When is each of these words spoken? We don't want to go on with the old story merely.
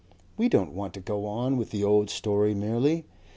We 0.35 0.49
don't 0.49 0.73
want 0.73 0.95
to 0.95 0.99
go 0.99 1.27
on 1.27 1.57
with 1.57 1.69
the 1.69 1.83
old 1.83 2.09
story 2.09 2.55
merely. 2.55 3.05